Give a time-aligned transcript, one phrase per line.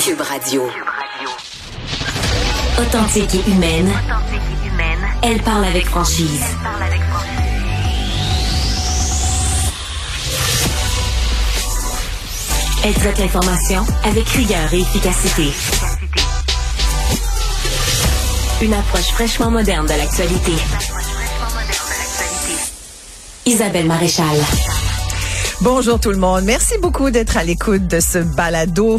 [0.00, 0.66] Cube Radio.
[2.80, 3.92] Authentique et humaine.
[5.22, 6.42] Elle parle avec franchise.
[12.82, 15.52] Elle traite l'information avec rigueur et efficacité.
[18.62, 20.52] Une approche fraîchement moderne de l'actualité.
[23.44, 24.38] Isabelle Maréchal.
[25.60, 26.44] Bonjour tout le monde.
[26.44, 28.98] Merci beaucoup d'être à l'écoute de ce balado.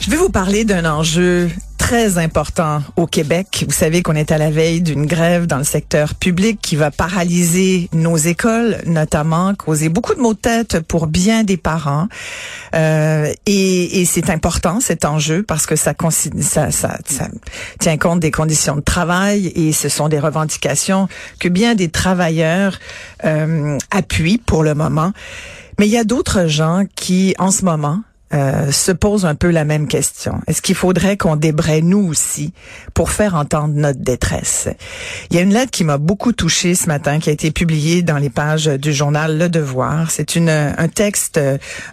[0.00, 3.66] Je vais vous parler d'un enjeu très important au Québec.
[3.66, 6.90] Vous savez qu'on est à la veille d'une grève dans le secteur public qui va
[6.90, 12.08] paralyser nos écoles, notamment causer beaucoup de maux de tête pour bien des parents.
[12.74, 15.92] Euh, et, et c'est important cet enjeu parce que ça,
[16.40, 17.28] ça, ça, ça
[17.78, 21.08] tient compte des conditions de travail et ce sont des revendications
[21.40, 22.78] que bien des travailleurs
[23.24, 25.12] euh, appuient pour le moment.
[25.78, 28.00] Mais il y a d'autres gens qui, en ce moment,
[28.32, 30.40] euh, se pose un peu la même question.
[30.46, 32.52] Est-ce qu'il faudrait qu'on débraye nous aussi
[32.94, 34.68] pour faire entendre notre détresse?
[35.30, 38.02] Il y a une lettre qui m'a beaucoup touchée ce matin, qui a été publiée
[38.02, 40.10] dans les pages du journal Le Devoir.
[40.10, 41.40] C'est une un texte,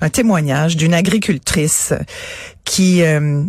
[0.01, 1.93] un témoignage d'une agricultrice
[2.63, 3.43] qui euh,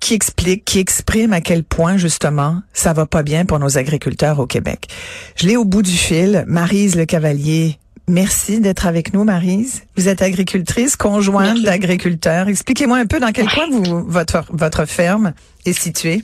[0.00, 4.38] qui explique, qui exprime à quel point justement ça va pas bien pour nos agriculteurs
[4.38, 4.88] au Québec.
[5.36, 6.44] Je l'ai au bout du fil.
[6.46, 9.82] Marise Le Cavalier Merci d'être avec nous, Marise.
[9.96, 12.48] Vous êtes agricultrice, conjointe d'agriculteurs.
[12.48, 15.32] Expliquez-moi un peu dans quel coin vous, votre, votre ferme
[15.64, 16.22] est située.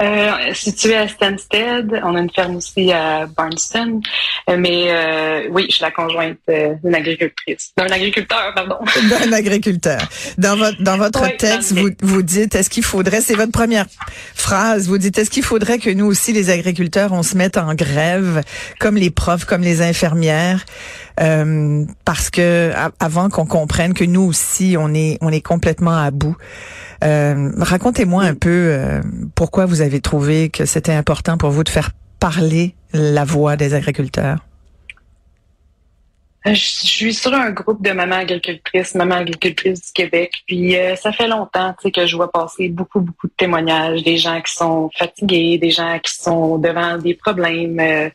[0.00, 2.00] Euh, située à Stansted.
[2.04, 4.00] On a une ferme aussi à Barnston.
[4.48, 7.72] Euh, mais euh, oui, je suis la conjointe euh, d'une agricultrice.
[7.76, 8.76] D'un agriculteur, pardon.
[9.10, 10.00] D'un agriculteur.
[10.38, 13.86] Dans votre, dans votre texte, vous, vous dites, est-ce qu'il faudrait, c'est votre première
[14.34, 17.74] phrase, vous dites, est-ce qu'il faudrait que nous aussi, les agriculteurs, on se mette en
[17.74, 18.42] grève,
[18.78, 20.64] comme les profs, comme les infirmières,
[21.20, 26.10] euh, parce que avant qu'on comprenne que nous aussi, on est, on est complètement à
[26.10, 26.36] bout.
[27.04, 29.00] Euh, racontez-moi un peu euh,
[29.34, 33.74] pourquoi vous avez trouvé que c'était important pour vous de faire parler la voix des
[33.74, 34.38] agriculteurs?
[36.46, 41.12] Euh, je suis sur un groupe de mamans agricultrices, mamans agricultrices du Québec, puis ça
[41.12, 45.58] fait longtemps que je vois passer beaucoup, beaucoup de témoignages, des gens qui sont fatigués,
[45.58, 47.78] des gens qui sont devant des problèmes.
[47.80, 48.08] Euh,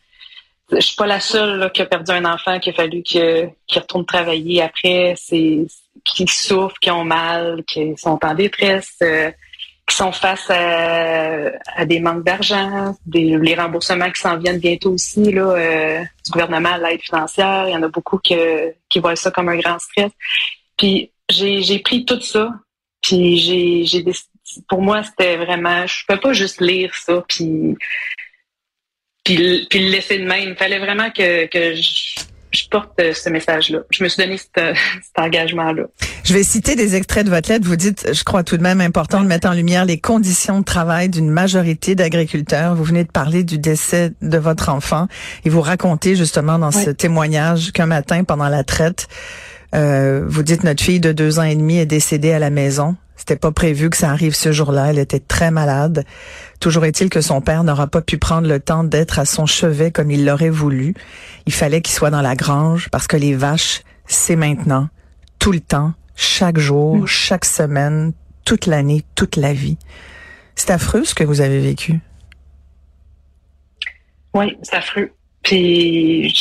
[0.75, 4.05] je suis pas la seule qui a perdu un enfant, qui a fallu qu'il retourne
[4.05, 5.15] travailler après.
[6.05, 9.31] Qui souffrent, qui ont mal, qui sont en détresse, euh,
[9.87, 15.51] qui sont face à, des manques d'argent, les remboursements qui s'en viennent bientôt aussi là,
[15.51, 17.65] euh, du gouvernement, l'aide financière.
[17.67, 18.35] Il y en a beaucoup qui
[18.99, 20.11] voient ça comme un grand stress.
[20.77, 22.49] Puis j'ai pris tout ça,
[23.01, 24.03] puis j'ai j'ai
[24.67, 27.77] pour moi c'était vraiment, je peux pas juste lire ça, puis
[29.23, 30.49] puis, puis le laisser de même.
[30.49, 32.23] Il fallait vraiment que, que je,
[32.53, 33.79] je porte euh, ce message-là.
[33.89, 34.75] Je me suis donné cet
[35.17, 35.83] engagement-là.
[36.23, 37.67] Je vais citer des extraits de votre lettre.
[37.67, 40.65] Vous dites, je crois tout de même important de mettre en lumière les conditions de
[40.65, 42.75] travail d'une majorité d'agriculteurs.
[42.75, 45.07] Vous venez de parler du décès de votre enfant
[45.43, 49.07] et vous racontez justement dans ce témoignage qu'un matin pendant la traite,
[49.75, 52.95] euh, vous dites notre fille de deux ans et demi est décédée à la maison.
[53.15, 54.89] C'était pas prévu que ça arrive ce jour-là.
[54.89, 56.05] Elle était très malade.
[56.59, 59.91] Toujours est-il que son père n'aura pas pu prendre le temps d'être à son chevet
[59.91, 60.93] comme il l'aurait voulu.
[61.45, 64.89] Il fallait qu'il soit dans la grange parce que les vaches, c'est maintenant,
[65.39, 67.07] tout le temps, chaque jour, mm.
[67.07, 68.13] chaque semaine,
[68.45, 69.77] toute l'année, toute la vie.
[70.55, 71.99] C'est affreux ce que vous avez vécu.
[74.33, 75.11] Oui, c'est affreux.
[75.43, 76.33] Puis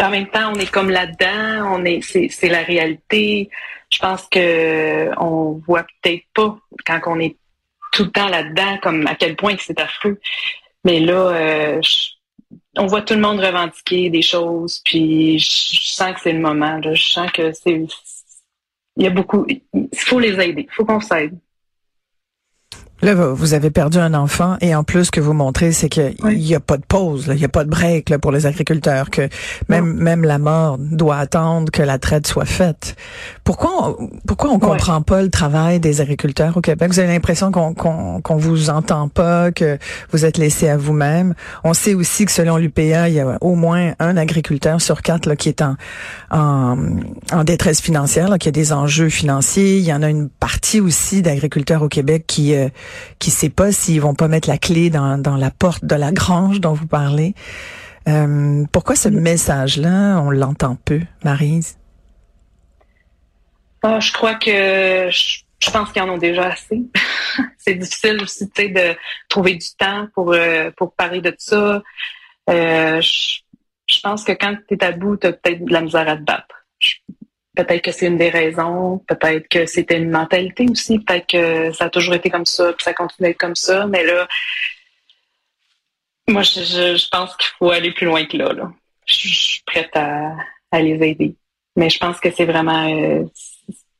[0.00, 3.48] en même temps, on est comme là-dedans, on est, c'est, la réalité.
[3.94, 7.36] Je pense que on voit peut-être pas quand on est
[7.92, 10.18] tout le temps là-dedans, comme à quel point c'est affreux.
[10.84, 11.80] Mais là, euh,
[12.76, 16.80] on voit tout le monde revendiquer des choses, puis je, sens que c'est le moment.
[16.82, 17.86] Je sens que c'est,
[18.96, 21.38] il y a beaucoup, il faut les aider, il faut qu'on s'aide.
[23.04, 26.14] Là, vous avez perdu un enfant et en plus, ce que vous montrez, c'est qu'il
[26.24, 29.10] n'y a pas de pause, il n'y a pas de break là, pour les agriculteurs,
[29.10, 29.28] que
[29.68, 32.96] même même la mort doit attendre que la traite soit faite.
[33.44, 36.90] Pourquoi on, pourquoi on comprend pas le travail des agriculteurs au Québec?
[36.90, 39.76] Vous avez l'impression qu'on qu'on vous entend pas, que
[40.10, 41.34] vous êtes laissé à vous-même.
[41.62, 45.26] On sait aussi que selon l'UPA, il y a au moins un agriculteur sur quatre
[45.26, 45.76] là, qui est en
[46.30, 46.78] en,
[47.32, 49.76] en détresse financière, là, qui a des enjeux financiers.
[49.76, 52.68] Il y en a une partie aussi d'agriculteurs au Québec qui euh,
[53.18, 56.60] qui sait pas s'ils vont pas mettre la clé dans, la porte de la grange
[56.60, 57.34] dont vous parlez.
[58.08, 61.78] Euh, pourquoi ce message-là, on l'entend peu, Marise?
[63.82, 66.82] Ah, je crois que je, pense qu'ils en ont déjà assez.
[67.58, 68.96] c'est difficile aussi de
[69.28, 71.82] trouver du temps pour, euh, pour parler de ça.
[72.50, 76.08] Euh, je, pense que quand tu es à bout, tu as peut-être de la misère
[76.08, 76.66] à te battre.
[77.54, 81.84] Peut-être que c'est une des raisons, peut-être que c'était une mentalité aussi, peut-être que ça
[81.84, 84.26] a toujours été comme ça, puis ça continue d'être comme ça, mais là,
[86.28, 88.52] moi, je, pense qu'il faut aller plus loin que là.
[88.52, 88.72] là.
[89.06, 90.34] Je, suis prête à,
[90.70, 91.36] à, les aider.
[91.76, 92.88] Mais je pense que c'est vraiment...
[92.88, 93.24] Euh,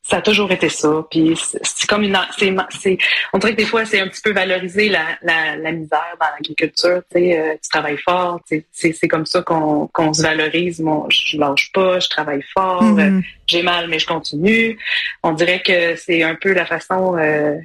[0.07, 1.05] ça a toujours été ça.
[1.11, 2.19] Puis c'est comme une...
[2.39, 2.99] C'est,
[3.33, 6.27] on dirait que des fois, c'est un petit peu valoriser la, la, la misère dans
[6.37, 7.03] l'agriculture.
[7.11, 8.41] Tu, sais, euh, tu travailles fort.
[8.45, 10.79] C'est, c'est comme ça qu'on, qu'on se valorise.
[10.81, 12.85] Moi, je lâche pas, je travaille fort.
[12.85, 13.23] Mm-hmm.
[13.47, 14.79] j'ai mal, mais je continue.
[15.23, 17.17] On dirait que c'est un peu la façon...
[17.17, 17.57] Euh,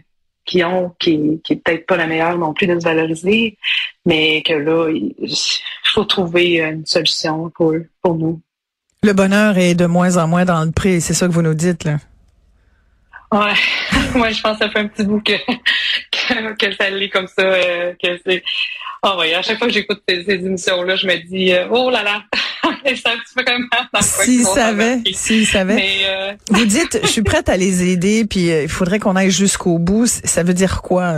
[0.46, 3.56] qui ont, qui, qui est peut-être pas la meilleure non plus de se valoriser,
[4.04, 5.36] mais que là, il
[5.84, 8.42] faut trouver une solution pour, pour nous.
[9.04, 11.54] Le bonheur est de moins en moins dans le prix, c'est ça que vous nous
[11.54, 11.98] dites, là.
[13.32, 13.54] Ouais,
[14.16, 15.34] moi je pense que ça fait un petit bout que,
[16.12, 18.44] que, que ça l'est comme ça, euh, que c'est.
[19.04, 21.90] Oh ouais, à chaque fois que j'écoute ces, ces émissions-là, je me dis euh, oh
[21.90, 22.24] là là,
[22.86, 23.44] c'est un petit peu
[24.02, 26.06] S'ils savaient, s'ils savaient.
[26.06, 29.78] Euh, Vous dites, je suis prête à les aider, puis il faudrait qu'on aille jusqu'au
[29.78, 30.08] bout.
[30.08, 31.14] Ça veut dire quoi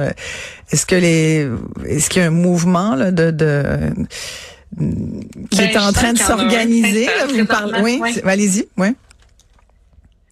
[0.72, 1.48] Est-ce que les,
[1.88, 3.66] est-ce qu'il y a un mouvement là, de, de
[4.78, 8.90] qui ben, est en train de s'organiser Vous parlez, oui, allez-y, oui.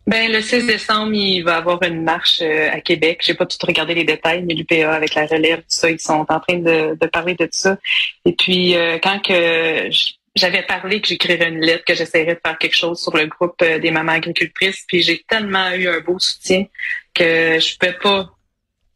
[0.10, 3.22] Ben, le 6 décembre, il va y avoir une marche euh, à Québec.
[3.24, 6.26] J'ai pas tout regardé les détails, mais l'UPA avec la relève, tout ça, ils sont
[6.28, 7.78] en train de, de parler de tout ça.
[8.26, 9.88] Et puis, euh, quand que
[10.36, 13.62] j'avais parlé que j'écrirais une lettre, que j'essaierais de faire quelque chose sur le groupe
[13.62, 16.66] euh, des mamans agricultrices, puis j'ai tellement eu un beau soutien
[17.14, 18.32] que je peux pas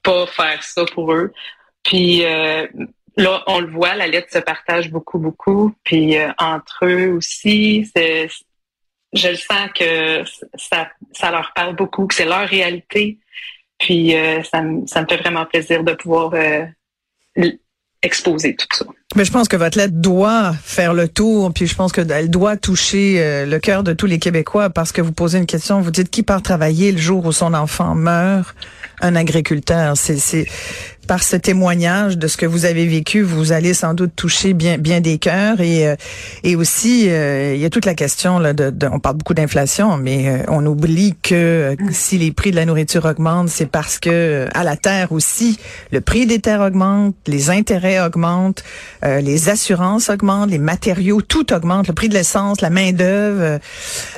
[0.01, 1.31] pas faire ça pour eux.
[1.83, 5.75] Puis là, on le voit, la lettre se partage beaucoup, beaucoup.
[5.83, 8.29] Puis entre eux aussi, c'est
[9.13, 10.23] je le sens que
[10.55, 13.19] ça, ça leur parle beaucoup, que c'est leur réalité.
[13.79, 16.65] Puis euh, ça, me, ça me fait vraiment plaisir de pouvoir euh,
[18.01, 18.85] exposer tout ça.
[19.15, 22.57] Mais je pense que votre lettre doit faire le tour, puis je pense qu'elle doit
[22.57, 25.91] toucher euh, le cœur de tous les Québécois parce que vous posez une question, vous
[25.91, 28.55] dites qui part travailler le jour où son enfant meurt,
[29.01, 29.95] un agriculteur.
[29.97, 30.47] C'est
[31.07, 34.77] par ce témoignage de ce que vous avez vécu, vous allez sans doute toucher bien
[34.77, 35.95] bien des cœurs et euh,
[36.43, 39.97] et aussi euh, il y a toute la question là de, on parle beaucoup d'inflation,
[39.97, 44.47] mais euh, on oublie que si les prix de la nourriture augmentent, c'est parce que
[44.53, 45.57] à la terre aussi
[45.91, 48.63] le prix des terres augmente, les intérêts augmentent,
[49.03, 53.59] les assurances augmentent, les matériaux tout augmente, le prix de l'essence, la main d'œuvre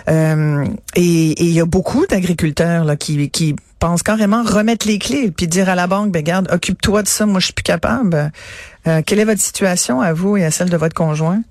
[0.07, 5.47] et il y a beaucoup d'agriculteurs là qui qui pense carrément remettre les clés puis
[5.47, 8.31] dire à la banque, ben garde, occupe-toi de ça, moi je suis plus capable.
[8.87, 11.41] Euh, quelle est votre situation à vous et à celle de votre conjoint?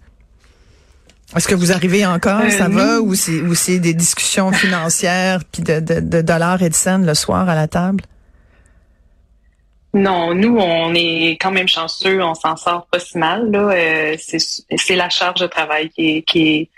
[1.37, 5.41] Est-ce que vous arrivez encore, euh, ça va, ou c'est ou c'est des discussions financières
[5.45, 8.05] puis de, de, dollars et de cents le soir à la table?
[9.95, 13.51] Non, nous, on est quand même chanceux, on s'en sort pas si mal.
[13.51, 13.71] Là.
[13.71, 16.71] Euh, c'est la charge de travail qui est, qui est,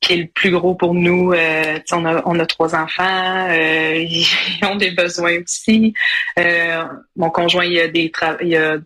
[0.00, 1.32] qui est le plus gros pour nous.
[1.32, 4.26] Euh, on, a, on a trois enfants, euh, ils
[4.64, 5.94] ont des besoins aussi.
[6.38, 6.84] Euh,
[7.16, 8.12] mon conjoint, il a des
[8.42, 8.76] il a,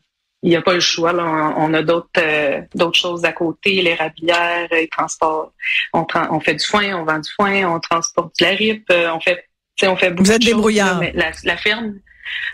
[0.43, 1.13] il a pas le choix.
[1.13, 1.55] Là.
[1.57, 5.53] On, a d'autres euh, d'autres choses à côté, les rabières, les transports.
[5.93, 9.11] On, on fait du foin, on vend du foin, on transporte de la rip, euh,
[9.13, 9.45] on fait
[9.85, 11.01] on fait beaucoup Vous êtes débrouillard.
[11.15, 11.95] la, la ferme,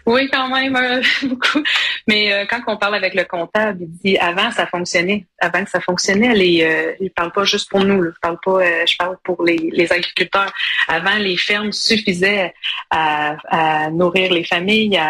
[0.07, 1.63] oui, quand même, euh, beaucoup.
[2.07, 5.27] Mais euh, quand on parle avec le comptable, il dit avant ça fonctionnait.
[5.41, 8.05] Avant que ça fonctionnait, les, euh, il parle pas juste pour nous.
[8.05, 10.53] Je parle pas, euh, pour les, agriculteurs.
[10.89, 12.53] Avant, les fermes suffisaient
[12.91, 15.01] à, nourrir les familles.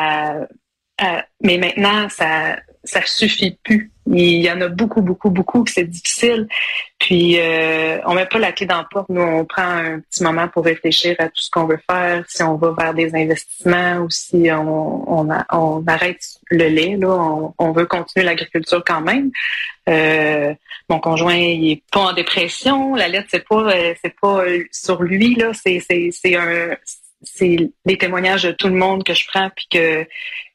[1.40, 3.90] Mais maintenant, ça ça suffit plus.
[4.06, 6.48] Il y en a beaucoup, beaucoup, beaucoup que c'est difficile.
[6.98, 9.10] Puis euh, on met pas la clé dans la porte.
[9.10, 12.42] Nous, on prend un petit moment pour réfléchir à tout ce qu'on veut faire, si
[12.42, 16.96] on va vers des investissements ou si on, on, arrête le lait.
[16.96, 19.30] Là, on, veut continuer l'agriculture quand même.
[19.88, 20.54] Euh,
[20.88, 22.94] mon conjoint, il est pas en dépression.
[22.94, 25.52] La lettre, c'est pas, euh, c'est pas sur lui là.
[25.52, 26.74] C'est, c'est, c'est un
[27.22, 30.06] c'est les témoignages de tout le monde que je prends puis que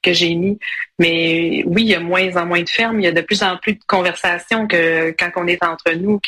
[0.01, 0.59] que j'ai mis.
[0.99, 2.99] Mais oui, il y a moins en moins de fermes.
[2.99, 6.19] Il y a de plus en plus de conversations que quand on est entre nous,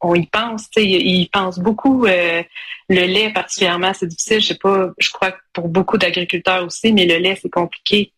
[0.00, 0.66] qu'on y pense.
[0.76, 2.06] Ils pensent beaucoup.
[2.06, 2.42] Euh,
[2.88, 4.40] le lait particulièrement, c'est difficile.
[4.40, 4.90] Je sais pas.
[4.98, 8.12] Je crois que pour beaucoup d'agriculteurs aussi, mais le lait c'est compliqué.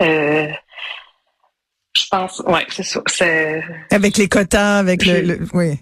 [0.00, 0.48] Euh,
[1.94, 3.02] je pense, ouais, c'est ça.
[3.90, 5.78] Avec les quotas, avec le, oui.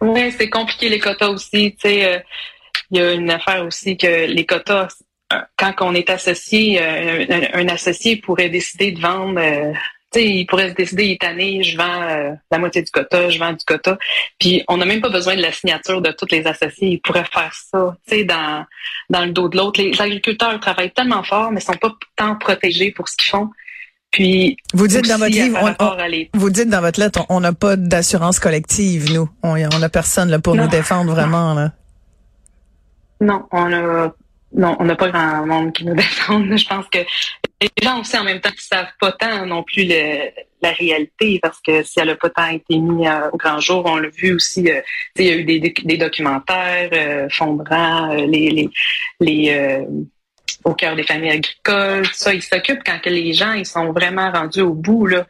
[0.00, 1.76] Oui, c'est compliqué les quotas aussi.
[1.80, 2.18] Tu sais, euh,
[2.90, 4.88] il y a une affaire aussi que les quotas,
[5.56, 9.40] quand on est associé, euh, un, associé pourrait décider de vendre.
[9.40, 9.72] Euh,
[10.16, 13.38] sais, il pourrait se décider, il année, je vends euh, la moitié du quota, je
[13.38, 13.98] vends du quota.
[14.38, 16.88] Puis on n'a même pas besoin de la signature de tous les associés.
[16.88, 18.64] Ils pourraient faire ça, tu sais, dans,
[19.10, 19.80] dans le dos de l'autre.
[19.80, 23.50] Les agriculteurs travaillent tellement fort, mais sont pas tant protégés pour ce qu'ils font.
[24.12, 28.38] Puis vous dites dans votre livre, vous dites dans votre lettre, on n'a pas d'assurance
[28.38, 29.28] collective, nous.
[29.42, 31.54] On n'a personne là, pour nous défendre vraiment.
[31.54, 31.72] Là.
[33.20, 34.14] Non, on a
[34.52, 36.42] non, on n'a pas grand monde qui nous défend.
[36.56, 36.98] Je pense que
[37.60, 41.60] les gens aussi en même temps qui savent pas tant non plus la réalité parce
[41.60, 44.34] que si elle n'a pas tant été mise euh, au grand jour, on l'a vu
[44.34, 44.70] aussi.
[44.70, 44.80] Euh,
[45.16, 48.70] il y a eu des, documentaires, euh, Fondrant, euh, les les,
[49.20, 49.86] les
[50.64, 54.62] au cœur des familles agricoles, ça, ils s'occupent quand les gens ils sont vraiment rendus
[54.62, 55.26] au bout là.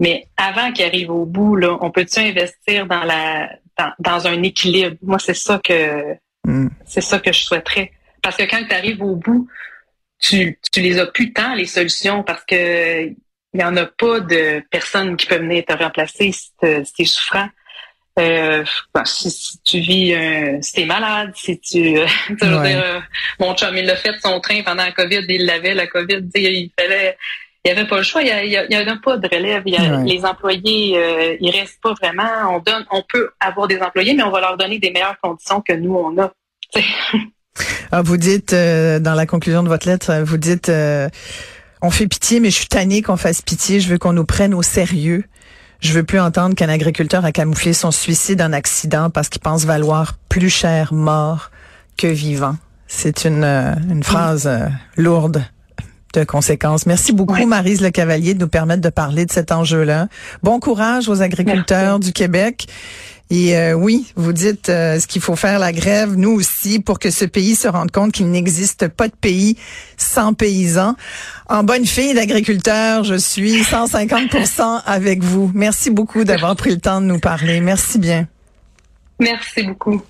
[0.00, 3.50] Mais avant qu'ils arrivent au bout là, on peut-tu investir dans la
[3.98, 4.96] dans un équilibre?
[5.02, 6.68] Moi, c'est ça que mm.
[6.86, 7.92] c'est ça que je souhaiterais.
[8.22, 9.48] Parce que quand tu arrives au bout,
[10.18, 13.14] tu, tu les as plus tant, les solutions, parce que
[13.52, 17.04] il n'y en a pas de personnes qui peuvent venir te remplacer si tu es
[17.04, 17.48] souffrant.
[18.18, 18.64] Euh,
[19.04, 22.06] si, tu vis, euh, si t'es malade, si tu, euh,
[22.38, 26.28] dire, mon chum, il l'a fait son train pendant la COVID, il l'avait, la COVID,
[26.34, 27.16] il fallait,
[27.64, 29.64] il n'y avait pas le choix, il n'y a, a, pas de relève.
[30.06, 32.54] Les employés, euh, ils restent pas vraiment.
[32.56, 35.60] On donne, on peut avoir des employés, mais on va leur donner des meilleures conditions
[35.60, 36.32] que nous, on a.
[37.92, 41.08] Ah, vous dites, euh, dans la conclusion de votre lettre, vous dites, euh,
[41.82, 43.80] on fait pitié, mais je suis tannée qu'on fasse pitié.
[43.80, 45.24] Je veux qu'on nous prenne au sérieux.
[45.80, 49.64] Je veux plus entendre qu'un agriculteur a camouflé son suicide en accident parce qu'il pense
[49.64, 51.50] valoir plus cher mort
[51.98, 52.54] que vivant.
[52.86, 54.48] C'est une, euh, une phrase
[54.96, 55.44] lourde
[56.12, 56.86] de conséquences.
[56.86, 60.08] Merci beaucoup, Marise Le Cavalier, de nous permettre de parler de cet enjeu-là.
[60.42, 62.66] Bon courage aux agriculteurs du Québec.
[63.30, 66.98] Et euh, oui, vous dites euh, ce qu'il faut faire la grève, nous aussi, pour
[66.98, 69.56] que ce pays se rende compte qu'il n'existe pas de pays
[69.96, 70.96] sans paysans?
[71.48, 75.48] En bonne fille d'agriculteur, je suis 150% avec vous.
[75.54, 77.60] Merci beaucoup d'avoir pris le temps de nous parler.
[77.60, 78.26] Merci bien.
[79.20, 80.02] Merci beaucoup.